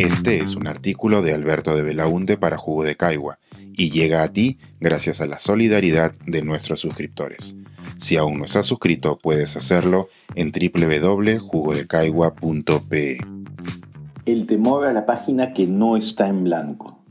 Este 0.00 0.38
es 0.38 0.56
un 0.56 0.66
artículo 0.66 1.20
de 1.20 1.34
Alberto 1.34 1.76
de 1.76 1.82
Belaunte 1.82 2.38
para 2.38 2.56
Jugo 2.56 2.84
de 2.84 2.96
Caigua 2.96 3.38
y 3.74 3.90
llega 3.90 4.22
a 4.22 4.32
ti 4.32 4.56
gracias 4.80 5.20
a 5.20 5.26
la 5.26 5.38
solidaridad 5.38 6.14
de 6.24 6.40
nuestros 6.40 6.80
suscriptores. 6.80 7.54
Si 7.98 8.16
aún 8.16 8.38
no 8.38 8.46
estás 8.46 8.64
suscrito, 8.64 9.18
puedes 9.18 9.58
hacerlo 9.58 10.08
en 10.36 10.52
www.jugodecaigua.pe. 10.52 13.18
El 14.24 14.46
temor 14.46 14.86
a 14.86 14.94
la 14.94 15.04
página 15.04 15.52
que 15.52 15.66
no 15.66 15.98
está 15.98 16.28
en 16.28 16.44
blanco. 16.44 17.04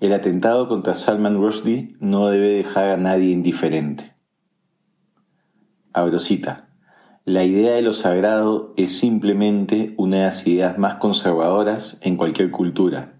El 0.00 0.14
atentado 0.14 0.70
contra 0.70 0.94
Salman 0.94 1.36
Rushdie 1.36 1.96
no 2.00 2.30
debe 2.30 2.52
dejar 2.52 2.88
a 2.88 2.96
nadie 2.96 3.30
indiferente. 3.30 4.14
Abrosita. 5.92 6.65
La 7.28 7.42
idea 7.42 7.74
de 7.74 7.82
lo 7.82 7.92
sagrado 7.92 8.72
es 8.76 9.00
simplemente 9.00 9.94
una 9.96 10.18
de 10.18 10.22
las 10.22 10.46
ideas 10.46 10.78
más 10.78 10.94
conservadoras 10.94 11.98
en 12.02 12.16
cualquier 12.16 12.52
cultura, 12.52 13.14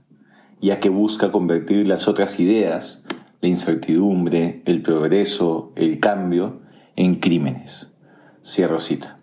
ya 0.60 0.78
que 0.78 0.90
busca 0.90 1.32
convertir 1.32 1.88
las 1.88 2.06
otras 2.06 2.38
ideas, 2.38 3.04
la 3.40 3.48
incertidumbre, 3.48 4.62
el 4.64 4.80
progreso, 4.80 5.72
el 5.74 5.98
cambio, 5.98 6.60
en 6.94 7.16
crímenes. 7.16 7.92
Cierro 8.44 8.78
cita. 8.78 9.18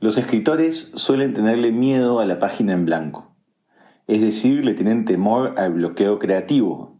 Los 0.00 0.16
escritores 0.16 0.92
suelen 0.94 1.34
tenerle 1.34 1.70
miedo 1.70 2.18
a 2.18 2.24
la 2.24 2.38
página 2.38 2.72
en 2.72 2.86
blanco, 2.86 3.36
es 4.06 4.22
decir, 4.22 4.64
le 4.64 4.72
tienen 4.72 5.04
temor 5.04 5.56
al 5.58 5.74
bloqueo 5.74 6.18
creativo, 6.18 6.98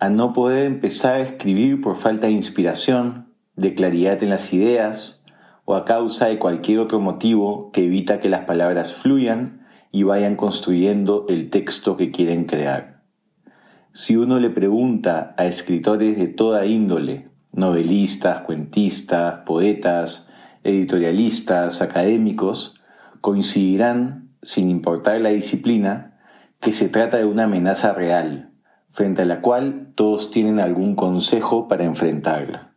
a 0.00 0.08
no 0.08 0.32
poder 0.32 0.64
empezar 0.64 1.14
a 1.14 1.22
escribir 1.22 1.80
por 1.80 1.94
falta 1.94 2.26
de 2.26 2.32
inspiración, 2.32 3.32
de 3.54 3.74
claridad 3.74 4.20
en 4.24 4.30
las 4.30 4.52
ideas, 4.52 5.20
o 5.64 5.74
a 5.74 5.84
causa 5.84 6.26
de 6.26 6.38
cualquier 6.38 6.78
otro 6.78 7.00
motivo 7.00 7.70
que 7.72 7.84
evita 7.84 8.20
que 8.20 8.28
las 8.28 8.44
palabras 8.44 8.94
fluyan 8.94 9.66
y 9.90 10.02
vayan 10.02 10.36
construyendo 10.36 11.24
el 11.28 11.50
texto 11.50 11.96
que 11.96 12.10
quieren 12.10 12.44
crear. 12.44 13.02
Si 13.92 14.16
uno 14.16 14.40
le 14.40 14.50
pregunta 14.50 15.34
a 15.38 15.46
escritores 15.46 16.18
de 16.18 16.26
toda 16.26 16.66
índole, 16.66 17.28
novelistas, 17.52 18.40
cuentistas, 18.40 19.42
poetas, 19.46 20.28
editorialistas, 20.64 21.80
académicos, 21.80 22.80
coincidirán, 23.20 24.30
sin 24.42 24.68
importar 24.68 25.20
la 25.20 25.30
disciplina, 25.30 26.18
que 26.60 26.72
se 26.72 26.88
trata 26.88 27.18
de 27.18 27.24
una 27.24 27.44
amenaza 27.44 27.92
real, 27.92 28.50
frente 28.90 29.22
a 29.22 29.26
la 29.26 29.40
cual 29.40 29.92
todos 29.94 30.30
tienen 30.30 30.58
algún 30.60 30.96
consejo 30.96 31.68
para 31.68 31.84
enfrentarla. 31.84 32.73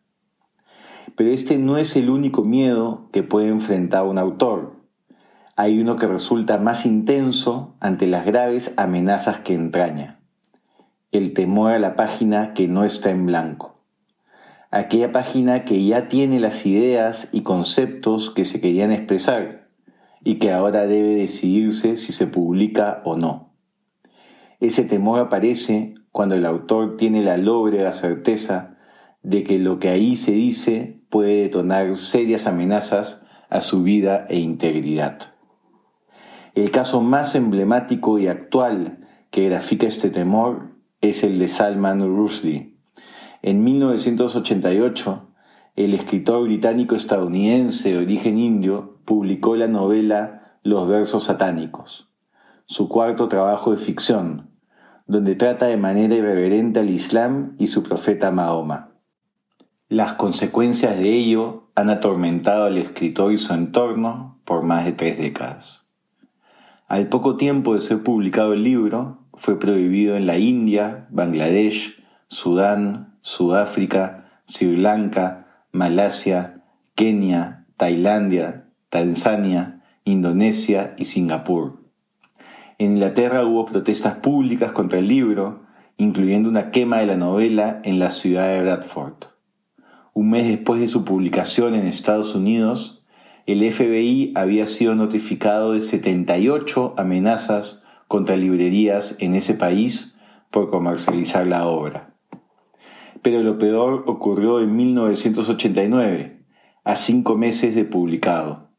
Pero 1.17 1.31
este 1.31 1.57
no 1.57 1.79
es 1.79 1.95
el 1.97 2.11
único 2.11 2.43
miedo 2.43 3.09
que 3.11 3.23
puede 3.23 3.47
enfrentar 3.47 4.05
un 4.05 4.19
autor. 4.19 4.75
Hay 5.55 5.79
uno 5.79 5.95
que 5.95 6.05
resulta 6.05 6.59
más 6.59 6.85
intenso 6.85 7.75
ante 7.79 8.05
las 8.05 8.23
graves 8.23 8.75
amenazas 8.77 9.39
que 9.39 9.55
entraña. 9.55 10.19
El 11.11 11.33
temor 11.33 11.71
a 11.71 11.79
la 11.79 11.95
página 11.95 12.53
que 12.53 12.67
no 12.67 12.83
está 12.83 13.09
en 13.09 13.25
blanco. 13.25 13.81
Aquella 14.69 15.11
página 15.11 15.65
que 15.65 15.83
ya 15.83 16.07
tiene 16.07 16.39
las 16.39 16.67
ideas 16.67 17.29
y 17.31 17.41
conceptos 17.41 18.29
que 18.29 18.45
se 18.45 18.61
querían 18.61 18.91
expresar 18.91 19.69
y 20.23 20.35
que 20.35 20.51
ahora 20.51 20.85
debe 20.85 21.15
decidirse 21.15 21.97
si 21.97 22.13
se 22.13 22.27
publica 22.27 23.01
o 23.05 23.17
no. 23.17 23.55
Ese 24.59 24.83
temor 24.83 25.19
aparece 25.19 25.95
cuando 26.11 26.35
el 26.35 26.45
autor 26.45 26.95
tiene 26.95 27.23
la 27.23 27.37
lóbrega 27.37 27.91
certeza 27.91 28.76
de 29.27 29.43
que 29.43 29.59
lo 29.59 29.77
que 29.77 29.89
ahí 29.89 30.15
se 30.15 30.31
dice 30.31 31.01
puede 31.09 31.41
detonar 31.41 31.95
serias 31.95 32.47
amenazas 32.47 33.25
a 33.49 33.59
su 33.59 33.83
vida 33.83 34.25
e 34.29 34.39
integridad. 34.39 35.33
El 36.55 36.71
caso 36.71 37.01
más 37.01 37.35
emblemático 37.35 38.19
y 38.19 38.27
actual 38.27 39.05
que 39.29 39.49
grafica 39.49 39.85
este 39.85 40.09
temor 40.09 40.69
es 41.01 41.25
el 41.25 41.39
de 41.39 41.49
Salman 41.49 41.99
Rushdie. 41.99 42.77
En 43.41 43.65
1988, 43.65 45.27
el 45.75 45.93
escritor 45.93 46.43
británico-estadounidense 46.43 47.91
de 47.91 47.97
origen 47.97 48.37
indio 48.37 49.01
publicó 49.03 49.57
la 49.57 49.67
novela 49.67 50.57
Los 50.63 50.87
versos 50.87 51.25
satánicos, 51.25 52.09
su 52.65 52.87
cuarto 52.87 53.27
trabajo 53.27 53.71
de 53.71 53.77
ficción, 53.77 54.51
donde 55.05 55.35
trata 55.35 55.65
de 55.65 55.75
manera 55.75 56.15
irreverente 56.15 56.79
al 56.79 56.89
Islam 56.89 57.55
y 57.59 57.67
su 57.67 57.83
profeta 57.83 58.31
Mahoma. 58.31 58.86
Las 59.89 60.15
consecuencias 60.15 60.97
de 60.97 61.13
ello 61.13 61.69
han 61.73 61.89
atormentado 61.89 62.65
al 62.65 62.77
escritor 62.77 63.31
y 63.31 63.37
su 63.37 63.53
entorno 63.53 64.37
por 64.43 64.61
más 64.61 64.83
de 64.83 64.91
tres 64.91 65.17
décadas. 65.17 65.87
Al 66.89 67.07
poco 67.07 67.37
tiempo 67.37 67.73
de 67.73 67.79
ser 67.79 68.03
publicado 68.03 68.51
el 68.51 68.63
libro, 68.63 69.19
fue 69.33 69.57
prohibido 69.57 70.17
en 70.17 70.27
la 70.27 70.37
India, 70.39 71.07
Bangladesh, 71.09 72.03
Sudán, 72.27 73.13
Sudáfrica, 73.21 74.41
Sri 74.45 74.75
Lanka, 74.75 75.47
Malasia, 75.71 76.65
Kenia, 76.95 77.65
Tailandia, 77.77 78.65
Tanzania, 78.89 79.83
Indonesia 80.03 80.95
y 80.97 81.05
Singapur. 81.05 81.79
En 82.77 82.91
Inglaterra 82.91 83.45
hubo 83.45 83.65
protestas 83.65 84.15
públicas 84.15 84.73
contra 84.73 84.99
el 84.99 85.07
libro, 85.07 85.61
incluyendo 85.95 86.49
una 86.49 86.71
quema 86.71 86.97
de 86.97 87.05
la 87.05 87.15
novela 87.15 87.79
en 87.85 87.99
la 87.99 88.09
ciudad 88.09 88.49
de 88.49 88.63
Bradford. 88.63 89.36
Un 90.17 90.31
mes 90.31 90.47
después 90.47 90.79
de 90.79 90.87
su 90.87 91.05
publicación 91.05 91.75
en 91.75 91.85
Estados 91.85 92.33
Unidos, 92.33 93.03
el 93.45 93.61
FBI 93.71 94.31
había 94.33 94.65
sido 94.65 94.95
notificado 94.95 95.73
de 95.73 95.79
78 95.79 96.95
amenazas 96.97 97.83
contra 98.07 98.35
librerías 98.35 99.15
en 99.19 99.35
ese 99.35 99.53
país 99.53 100.17
por 100.49 100.71
comercializar 100.71 101.45
la 101.45 101.67
obra. 101.67 102.15
Pero 103.21 103.43
lo 103.43 103.59
peor 103.59 104.05
ocurrió 104.07 104.59
en 104.59 104.75
1989, 104.75 106.41
a 106.83 106.95
cinco 106.95 107.35
meses 107.35 107.75
de 107.75 107.85
publicado. 107.85 108.71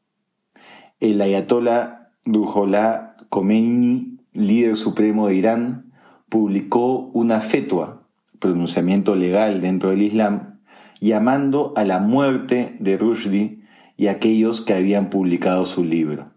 El 0.98 1.22
ayatollah 1.22 2.10
Ruhollah 2.24 3.14
Khomeini, 3.28 4.18
líder 4.32 4.74
supremo 4.74 5.28
de 5.28 5.36
Irán, 5.36 5.92
publicó 6.28 7.12
una 7.12 7.38
fetua, 7.40 8.02
pronunciamiento 8.40 9.14
legal 9.14 9.60
dentro 9.60 9.90
del 9.90 10.02
Islam, 10.02 10.57
llamando 11.00 11.72
a 11.76 11.84
la 11.84 11.98
muerte 11.98 12.76
de 12.80 12.96
Rushdie 12.96 13.62
y 13.96 14.06
aquellos 14.06 14.60
que 14.60 14.74
habían 14.74 15.10
publicado 15.10 15.64
su 15.64 15.84
libro. 15.84 16.32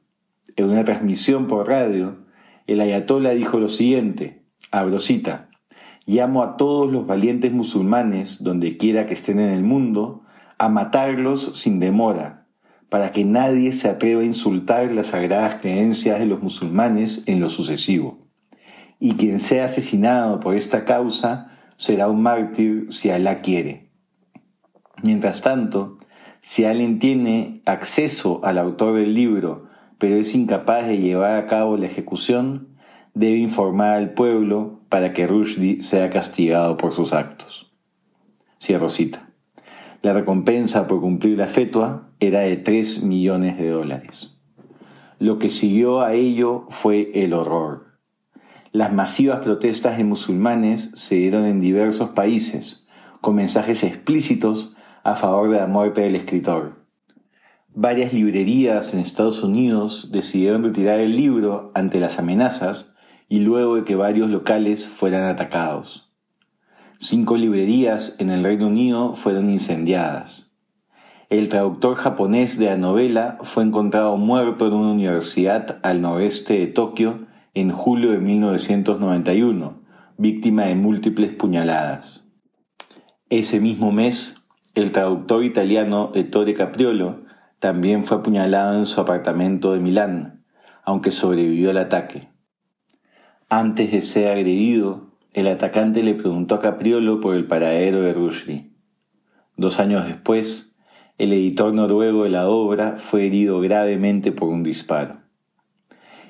En 0.56 0.70
una 0.70 0.84
transmisión 0.84 1.48
por 1.48 1.68
radio, 1.68 2.26
el 2.68 2.82
ayatollah 2.82 3.32
dijo 3.32 3.60
lo 3.60 3.70
siguiente, 3.70 4.44
abrosita, 4.72 5.50
llamo 6.06 6.44
a 6.44 6.58
todos 6.58 6.92
los 6.92 7.06
valientes 7.06 7.52
musulmanes, 7.52 8.44
donde 8.44 8.78
quiera 8.78 9.06
que 9.06 9.14
estén 9.14 9.40
en 9.40 9.52
el 9.52 9.64
mundo, 9.64 10.24
a 10.58 10.70
matarlos 10.70 11.52
sin 11.56 11.80
demora, 11.80 12.48
para 12.90 13.12
que 13.12 13.24
nadie 13.24 13.72
se 13.72 13.88
atreva 13.90 14.22
a 14.22 14.26
insultar 14.26 14.92
las 14.92 15.08
sagradas 15.08 15.62
creencias 15.62 16.20
de 16.20 16.26
los 16.26 16.42
musulmanes 16.42 17.24
en 17.26 17.40
lo 17.40 17.50
sucesivo. 17.50 18.28
Y 19.00 19.14
quien 19.14 19.40
sea 19.40 19.66
asesinado 19.66 20.40
por 20.40 20.56
esta 20.56 20.86
causa 20.86 21.58
será 21.78 22.10
un 22.10 22.22
mártir 22.22 22.88
si 22.90 23.10
Alá 23.10 23.42
quiere. 23.42 23.91
Mientras 25.04 25.42
tanto, 25.42 25.98
si 26.42 26.66
alguien 26.66 27.00
tiene 27.00 27.62
acceso 27.66 28.42
al 28.44 28.58
autor 28.58 28.96
del 28.96 29.14
libro, 29.14 29.68
pero 29.98 30.16
es 30.16 30.34
incapaz 30.36 30.88
de 30.88 30.98
llevar 30.98 31.40
a 31.40 31.48
cabo 31.48 31.78
la 31.78 31.86
ejecución, 31.86 32.70
debe 33.14 33.38
informar 33.38 33.94
al 33.94 34.14
pueblo 34.14 34.80
para 34.90 35.14
que 35.14 35.28
Rushdie 35.28 35.82
sea 35.82 36.10
castigado 36.10 36.78
por 36.78 36.92
sus 36.92 37.14
actos. 37.14 37.72
Cierro 38.60 38.90
cita. 38.90 39.30
La 40.02 40.14
recompensa 40.14 40.88
por 40.88 41.02
cumplir 41.02 41.38
la 41.38 41.48
fetua 41.48 42.10
era 42.20 42.40
de 42.40 42.58
3 42.58 43.04
millones 43.04 43.58
de 43.58 43.70
dólares. 43.70 44.38
Lo 45.20 45.38
que 45.38 45.50
siguió 45.50 46.02
a 46.02 46.14
ello 46.14 46.66
fue 46.70 47.12
el 47.14 47.34
horror. 47.34 48.00
Las 48.72 48.92
masivas 48.94 49.40
protestas 49.40 49.98
de 49.98 50.04
musulmanes 50.04 50.92
se 50.96 51.16
dieron 51.16 51.46
en 51.46 51.60
diversos 51.60 52.12
países, 52.12 52.88
con 53.20 53.36
mensajes 53.36 53.84
explícitos 53.84 54.76
a 55.04 55.16
favor 55.16 55.50
de 55.50 55.60
la 55.60 55.68
muerte 55.68 56.02
del 56.02 56.16
escritor. 56.16 56.86
Varias 57.74 58.14
librerías 58.14 58.94
en 58.94 59.00
Estados 59.00 59.44
Unidos 59.44 60.10
decidieron 60.12 60.64
retirar 60.64 61.00
el 61.00 61.16
libro 61.16 61.72
ante 61.74 62.00
las 62.00 62.20
amenazas 62.20 62.94
y 63.30 63.40
luego 63.40 63.78
de 63.78 63.86
que 63.86 63.96
varios 63.96 64.30
locales 64.30 64.90
fueran 64.90 65.24
atacados. 65.24 66.12
Cinco 67.00 67.38
librerías 67.38 68.16
en 68.20 68.30
el 68.30 68.44
Reino 68.44 68.68
Unido 68.68 69.16
fueron 69.16 69.50
incendiadas. 69.50 70.52
El 71.30 71.48
traductor 71.48 71.96
japonés 71.96 72.60
de 72.60 72.66
la 72.66 72.76
novela 72.76 73.38
fue 73.42 73.64
encontrado 73.64 74.18
muerto 74.18 74.68
en 74.68 74.74
una 74.74 74.92
universidad 74.92 75.80
al 75.82 76.02
noreste 76.02 76.60
de 76.60 76.68
Tokio 76.68 77.26
en 77.54 77.72
julio 77.72 78.12
de 78.12 78.20
1991, 78.20 79.82
víctima 80.18 80.66
de 80.66 80.76
múltiples 80.76 81.32
puñaladas. 81.32 82.26
Ese 83.30 83.62
mismo 83.62 83.94
mes, 83.94 84.41
el 84.74 84.92
traductor 84.92 85.44
italiano 85.44 86.12
Ettore 86.16 86.54
Capriolo 86.54 87.22
también 87.60 88.04
fue 88.04 88.18
apuñalado 88.18 88.78
en 88.78 88.86
su 88.86 89.02
apartamento 89.02 89.74
de 89.74 89.80
Milán, 89.80 90.44
aunque 90.84 91.12
sobrevivió 91.12 91.72
al 91.72 91.78
ataque. 91.78 92.30
Antes 93.50 93.92
de 93.92 94.02
ser 94.02 94.32
agredido, 94.32 95.12
el 95.34 95.48
atacante 95.48 96.04
le 96.04 96.16
preguntó 96.16 96.56
a 96.56 96.62
Capriolo 96.62 97.20
por 97.20 97.36
el 97.36 97.46
paradero 97.48 98.02
de 98.02 98.14
Rushdie. 98.14 98.72
Dos 99.58 99.80
años 99.80 100.08
después, 100.08 100.74
el 101.18 101.34
editor 101.34 101.74
noruego 101.74 102.24
de 102.24 102.30
la 102.30 102.48
obra 102.48 102.96
fue 102.98 103.26
herido 103.26 103.60
gravemente 103.60 104.32
por 104.32 104.48
un 104.48 104.64
disparo. 104.64 105.18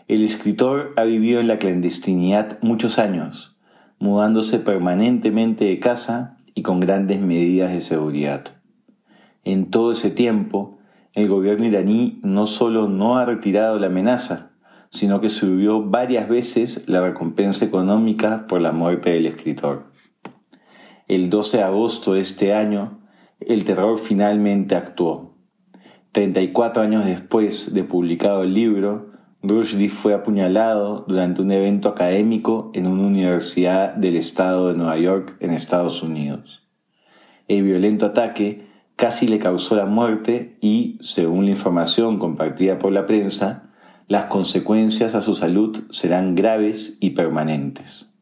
El 0.07 0.23
escritor 0.23 0.93
ha 0.97 1.03
vivido 1.03 1.39
en 1.39 1.47
la 1.47 1.59
clandestinidad 1.59 2.57
muchos 2.61 2.99
años, 2.99 3.55
mudándose 3.99 4.59
permanentemente 4.59 5.65
de 5.65 5.79
casa 5.79 6.38
y 6.53 6.62
con 6.62 6.80
grandes 6.80 7.19
medidas 7.19 7.71
de 7.71 7.81
seguridad. 7.81 8.45
En 9.44 9.71
todo 9.71 9.92
ese 9.92 10.12
tiempo, 10.12 10.80
el 11.13 11.27
gobierno 11.27 11.65
iraní 11.65 12.19
no 12.24 12.45
solo 12.45 12.88
no 12.88 13.18
ha 13.18 13.25
retirado 13.25 13.80
la 13.80 13.88
amenaza, 13.88 14.51
sino 14.89 15.21
que 15.21 15.30
subió 15.30 15.83
varias 15.83 16.30
veces 16.30 16.88
la 16.88 17.01
recompensa 17.01 17.65
económica 17.65 18.45
por 18.48 18.62
la 18.62 18.71
muerte 18.71 19.12
del 19.12 19.25
escritor. 19.25 19.92
El 21.07 21.30
12 21.30 21.57
de 21.57 21.63
agosto 21.63 22.13
de 22.13 22.21
este 22.21 22.53
año, 22.53 23.01
el 23.39 23.65
terror 23.65 23.98
finalmente 23.98 24.75
actuó. 24.75 25.36
34 26.12 26.83
años 26.83 27.06
después 27.06 27.74
de 27.74 27.83
publicado 27.83 28.44
el 28.44 28.53
libro, 28.53 29.11
Rushdie 29.43 29.89
fue 29.89 30.13
apuñalado 30.13 31.03
durante 31.07 31.41
un 31.41 31.51
evento 31.51 31.89
académico 31.89 32.69
en 32.75 32.85
una 32.85 33.07
universidad 33.07 33.95
del 33.95 34.15
estado 34.15 34.67
de 34.67 34.75
Nueva 34.75 34.97
York 34.97 35.35
en 35.39 35.49
Estados 35.49 36.03
Unidos. 36.03 36.67
El 37.47 37.63
violento 37.63 38.05
ataque 38.05 38.67
casi 38.95 39.27
le 39.27 39.39
causó 39.39 39.75
la 39.75 39.88
muerte 39.88 40.59
y, 40.61 40.99
según 41.01 41.45
la 41.45 41.51
información 41.51 42.19
compartida 42.19 42.77
por 42.77 42.91
la 42.91 43.07
prensa, 43.07 43.71
las 44.07 44.25
consecuencias 44.25 45.15
a 45.15 45.21
su 45.21 45.33
salud 45.33 45.85
serán 45.89 46.35
graves 46.35 46.99
y 47.01 47.11
permanentes. 47.11 48.13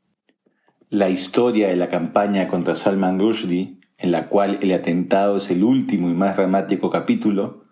La 0.89 1.09
historia 1.09 1.67
de 1.67 1.75
la 1.75 1.89
campaña 1.89 2.47
contra 2.47 2.75
Salman 2.75 3.19
Rushdie, 3.19 3.81
en 3.97 4.13
la 4.13 4.29
cual 4.29 4.57
el 4.61 4.71
atentado 4.71 5.35
es 5.35 5.51
el 5.51 5.65
último 5.65 6.09
y 6.09 6.13
más 6.13 6.37
dramático 6.37 6.89
capítulo, 6.89 7.65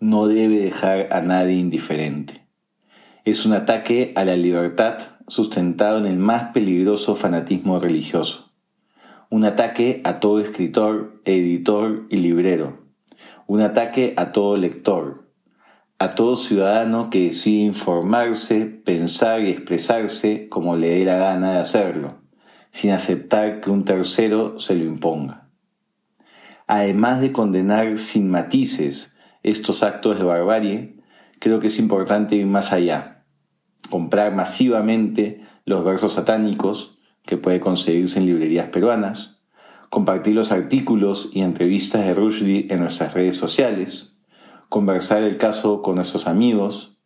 no 0.00 0.26
debe 0.26 0.58
dejar 0.58 1.12
a 1.12 1.20
nadie 1.20 1.56
indiferente 1.56 2.43
es 3.24 3.46
un 3.46 3.54
ataque 3.54 4.12
a 4.16 4.26
la 4.26 4.36
libertad 4.36 4.98
sustentado 5.28 5.96
en 5.96 6.04
el 6.04 6.18
más 6.18 6.52
peligroso 6.52 7.14
fanatismo 7.14 7.78
religioso. 7.78 8.52
Un 9.30 9.46
ataque 9.46 10.02
a 10.04 10.20
todo 10.20 10.40
escritor, 10.40 11.22
editor 11.24 12.06
y 12.10 12.18
librero. 12.18 12.84
Un 13.46 13.62
ataque 13.62 14.12
a 14.18 14.32
todo 14.32 14.58
lector. 14.58 15.30
A 15.98 16.10
todo 16.10 16.36
ciudadano 16.36 17.08
que 17.08 17.28
decide 17.28 17.62
informarse, 17.62 18.66
pensar 18.66 19.40
y 19.40 19.50
expresarse 19.50 20.50
como 20.50 20.76
le 20.76 20.90
dé 20.90 21.04
la 21.06 21.16
gana 21.16 21.52
de 21.52 21.58
hacerlo, 21.60 22.18
sin 22.72 22.90
aceptar 22.90 23.62
que 23.62 23.70
un 23.70 23.86
tercero 23.86 24.58
se 24.58 24.74
lo 24.74 24.84
imponga. 24.84 25.48
Además 26.66 27.22
de 27.22 27.32
condenar 27.32 27.96
sin 27.96 28.30
matices 28.30 29.16
estos 29.42 29.82
actos 29.82 30.18
de 30.18 30.24
barbarie, 30.24 30.96
creo 31.38 31.58
que 31.58 31.68
es 31.68 31.78
importante 31.78 32.34
ir 32.36 32.46
más 32.46 32.72
allá 32.72 33.13
comprar 33.90 34.34
masivamente 34.34 35.42
los 35.64 35.84
versos 35.84 36.14
satánicos 36.14 36.98
que 37.24 37.36
puede 37.36 37.60
conseguirse 37.60 38.18
en 38.18 38.26
librerías 38.26 38.68
peruanas, 38.68 39.40
compartir 39.90 40.34
los 40.34 40.52
artículos 40.52 41.30
y 41.32 41.40
entrevistas 41.40 42.04
de 42.04 42.14
Rushdie 42.14 42.66
en 42.70 42.80
nuestras 42.80 43.14
redes 43.14 43.36
sociales, 43.36 44.18
conversar 44.68 45.22
el 45.22 45.38
caso 45.38 45.82
con 45.82 45.96
nuestros 45.96 46.26
amigos 46.26 46.98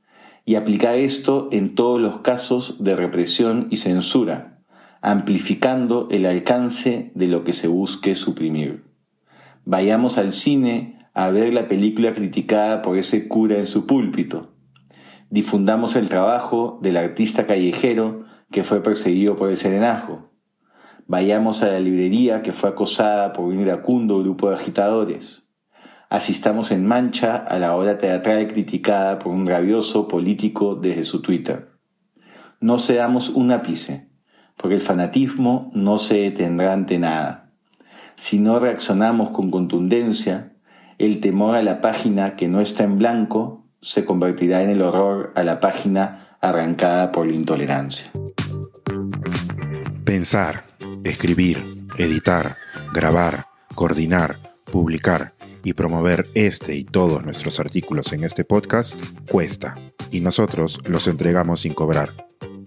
y 0.44 0.54
aplicar 0.54 0.94
esto 0.94 1.48
en 1.52 1.75
todos 1.75 2.00
los 2.00 2.20
casos 2.20 2.82
de 2.82 2.96
represión 2.96 3.69
y 3.70 3.76
censura, 3.76 4.62
amplificando 5.02 6.08
el 6.10 6.26
alcance 6.26 7.12
de 7.14 7.26
lo 7.26 7.44
que 7.44 7.52
se 7.52 7.69
busque 7.69 8.14
suprimir. 8.14 8.84
Vayamos 9.64 10.16
al 10.16 10.32
cine 10.32 10.98
a 11.12 11.31
ver 11.31 11.52
la 11.52 11.69
película 11.69 12.14
criticada 12.14 12.81
por 12.81 12.96
ese 12.96 13.28
cura 13.28 13.58
en 13.58 13.66
su 13.66 13.86
púlpito 13.86 14.57
difundamos 15.30 15.96
el 15.96 16.08
trabajo 16.08 16.78
del 16.82 16.96
artista 16.96 17.46
callejero 17.46 18.25
que 18.50 18.64
fue 18.64 18.82
perseguido 18.82 19.36
por 19.36 19.50
el 19.50 19.56
serenajo. 19.56 20.30
Vayamos 21.06 21.62
a 21.62 21.69
la 21.69 21.80
librería 21.80 22.42
que 22.42 22.52
fue 22.52 22.70
acosada 22.70 23.32
por 23.32 23.46
un 23.46 23.60
iracundo 23.60 24.19
grupo 24.20 24.48
de 24.48 24.56
agitadores. 24.56 25.44
Asistamos 26.10 26.70
en 26.70 26.86
mancha 26.86 27.36
a 27.36 27.58
la 27.58 27.76
obra 27.76 27.98
teatral 27.98 28.48
criticada 28.48 29.19
por 29.19 29.32
un 29.32 29.46
rabioso 29.46 30.08
político 30.08 30.75
desde 30.75 31.04
su 31.04 31.20
Twitter. 31.20 31.70
No 32.60 32.78
seamos 32.78 33.28
un 33.28 33.52
ápice, 33.52 34.08
porque 34.56 34.76
el 34.76 34.81
fanatismo 34.81 35.70
no 35.74 35.98
se 35.98 36.16
detendrá 36.16 36.72
ante 36.72 36.98
nada. 36.98 37.52
Si 38.16 38.38
no 38.38 38.58
reaccionamos 38.58 39.31
con 39.31 39.50
contundencia, 39.50 40.56
el 40.98 41.20
temor 41.20 41.54
a 41.54 41.62
la 41.62 41.81
página 41.81 42.36
que 42.36 42.48
no 42.48 42.60
está 42.60 42.84
en 42.84 42.98
blanco 42.98 43.57
se 43.80 44.04
convertirá 44.04 44.62
en 44.62 44.69
el 44.70 44.82
horror 44.82 45.32
a 45.34 45.42
la 45.44 45.60
página 45.60 46.36
arrancada 46.40 47.12
por 47.12 47.26
la 47.26 47.34
intolerancia. 47.34 48.10
Pensar, 50.04 50.64
escribir, 51.04 51.62
editar, 51.98 52.56
grabar, 52.94 53.46
coordinar, 53.75 54.36
publicar 54.70 55.32
y 55.64 55.72
promover 55.75 56.26
este 56.34 56.76
y 56.76 56.84
todos 56.84 57.25
nuestros 57.25 57.58
artículos 57.60 58.12
en 58.12 58.25
este 58.25 58.44
podcast 58.44 58.94
cuesta 59.30 59.75
y 60.10 60.20
nosotros 60.20 60.81
los 60.86 61.06
entregamos 61.08 61.60
sin 61.60 61.74
cobrar. 61.74 62.10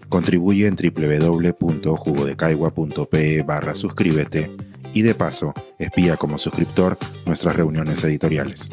Contribuye 0.08 0.66
en 0.66 0.76
www.jugodecaigua.pe 0.76 3.42
barra 3.42 3.74
suscríbete 3.74 4.50
y 4.92 5.02
de 5.02 5.14
paso 5.14 5.54
espía 5.78 6.16
como 6.16 6.38
suscriptor 6.38 6.96
nuestras 7.26 7.54
reuniones 7.56 8.02
editoriales. 8.04 8.68